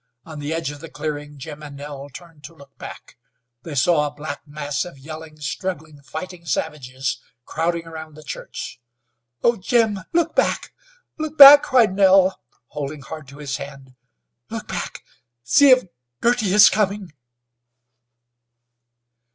[0.25, 3.17] On the edge of the clearing Jim and Nell turned to look back.
[3.61, 8.79] They saw a black mass of yelling, struggling, fighting savages crowding around the church.
[9.43, 9.57] "Oh!
[9.57, 10.73] Jim, look back!
[11.19, 13.93] Look back!" cried Nell, holding hard to his hand.
[14.49, 15.03] "Look back!
[15.43, 15.83] See if
[16.19, 17.13] Girty is coming!"